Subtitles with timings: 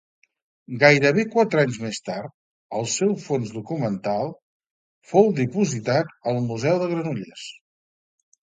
[0.83, 2.33] Gairebé quatre anys més tard,
[2.79, 4.33] el seu fons documental
[5.13, 7.47] fou dipositat al Museu de Granollers.